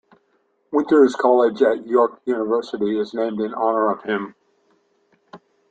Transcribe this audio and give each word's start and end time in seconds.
Winters 0.71 1.15
College 1.15 1.61
at 1.61 1.85
York 1.85 2.21
University 2.25 2.97
is 2.99 3.13
named 3.13 3.39
in 3.39 3.53
honour 3.53 3.91
of 3.91 4.01
him. 4.01 4.33